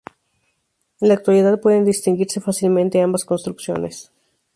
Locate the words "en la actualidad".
0.99-1.61